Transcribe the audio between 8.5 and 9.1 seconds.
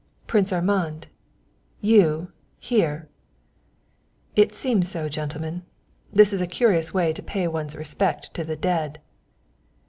dead."